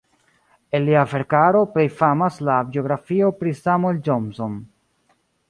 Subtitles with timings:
[0.77, 4.59] El lia verkaro plej famas la biografio pri Samuel Johnson.